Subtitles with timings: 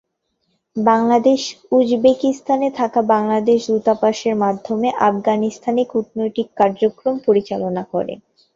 [0.75, 1.41] বাংলাদেশ
[1.71, 8.13] উজবেকিস্তানে থাকা বাংলাদেশ দূতাবাসের মাধ্যমে আফগানিস্তানে কূটনৈতিক কার্যক্রম পরিচালনা করে।